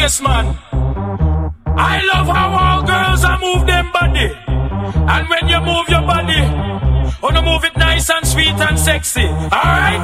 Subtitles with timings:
[0.00, 0.46] case, man.
[1.66, 4.28] I love how all girls are move them body.
[5.14, 9.26] And when you move your body, oh, wanna move it nice and sweet and sexy.
[9.26, 10.02] Alright?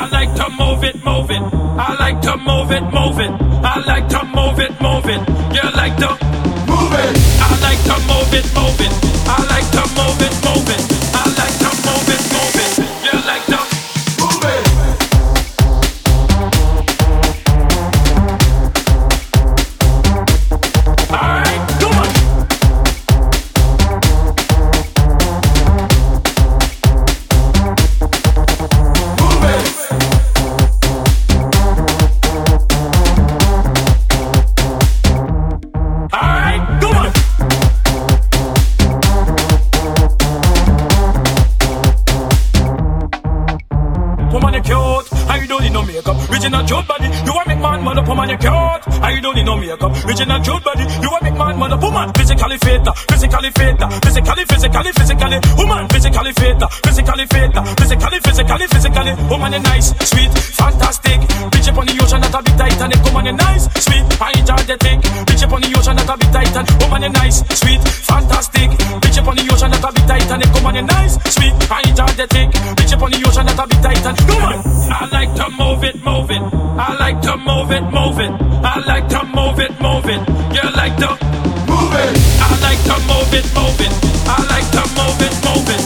[0.00, 1.42] I like to move it, move it.
[1.88, 3.32] I like to move it, move it.
[3.72, 5.22] I like to move it, move it.
[5.56, 6.10] You like to
[6.70, 7.12] move it.
[7.46, 8.46] I like to move it,
[47.06, 47.26] body.
[47.26, 48.02] You want make man mother.
[48.02, 48.82] Woman, you cute.
[49.02, 49.92] I don't need no makeup.
[50.04, 50.84] Original cute body.
[51.02, 51.76] You want make man mother.
[51.76, 52.86] Woman, physically fit.
[53.08, 53.78] Physically fit.
[54.04, 55.38] Physically, physically, physically.
[55.56, 56.60] Woman, physically fit.
[56.84, 57.52] Physically fit.
[57.78, 59.12] Physically, physically, physically.
[59.30, 61.20] Woman, you nice, sweet, fantastic.
[61.52, 63.02] Bitch up on the ocean that a bit Titanic.
[63.04, 64.98] Woman, you nice, sweet, energetic.
[65.26, 66.64] Bitch up on the ocean that a bit Titan.
[66.80, 68.70] Woman, you nice, sweet, fantastic.
[69.26, 70.54] Up on the ocean that a bit Titanic.
[70.54, 72.46] Woman, you nice, sweet, energetic.
[72.78, 74.14] Bitch up on the ocean that a bit Titan.
[74.30, 76.42] Woman, I like to move it, move it.
[76.78, 78.30] I like to move it, move it.
[78.62, 80.22] I like to move it, move it.
[80.54, 81.10] You like to
[81.66, 82.14] move it.
[82.38, 83.92] I like to move it, move it.
[84.30, 85.85] I like to move it, move it.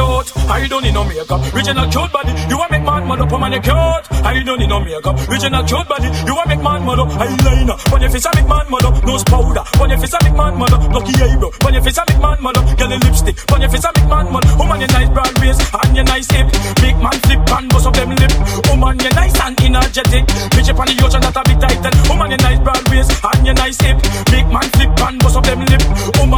[0.00, 0.28] Cute.
[0.48, 1.40] I don't need no makeup.
[1.52, 2.32] Original cute body.
[2.48, 3.26] You want make man mother.
[3.30, 4.04] Oh man, you cute.
[4.24, 5.16] I don't need no makeup.
[5.28, 6.08] Original cute body.
[6.26, 7.04] You want make man mother.
[7.04, 7.76] Eyeliner.
[7.92, 8.90] On your face, I make man mother.
[9.04, 9.64] Nose powder.
[9.80, 10.78] On your face, I make man mother.
[10.90, 11.50] Lucky eyebrow.
[11.66, 12.62] On your face, I make man mother.
[12.76, 13.36] Girl, your lipstick.
[13.52, 14.50] On your face, I make man mother.
[14.56, 16.46] Oh man, you nice broad waist and you nice hip.
[16.80, 18.32] Make man flip and bust up them lip.
[18.72, 20.24] Oh man, you nice and energetic.
[20.54, 21.94] Bitch up on the ocean that a bit tighten.
[22.08, 23.96] Oh man, you nice broad waist and you nice hip.
[24.32, 25.19] Make man flip and up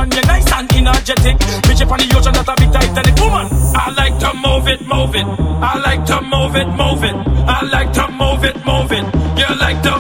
[0.03, 1.37] man, you nice and energetic.
[1.63, 3.07] Bitch up on the ocean that a bit tighten.
[3.23, 5.27] Woman, I like to move it, move it.
[5.63, 7.15] I like to move it, move it.
[7.47, 9.05] I like to move it, move it.
[9.39, 9.95] You like to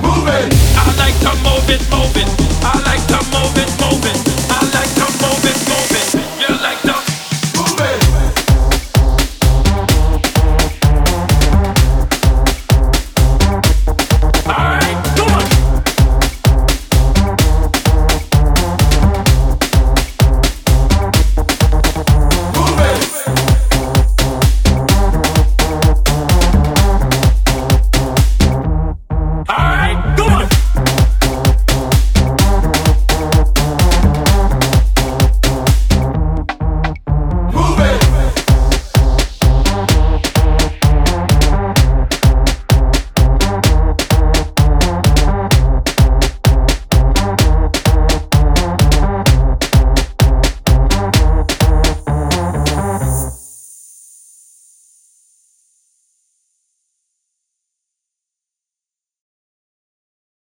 [0.00, 0.48] move it.
[0.76, 2.28] I like to move it, move it.
[2.64, 3.41] I like to move